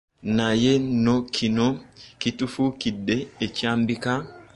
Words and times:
Naye 0.37 0.71
nno 0.85 1.15
kino 1.35 1.67
kitufuukidde 2.21 3.17
ekyambika. 3.45 4.13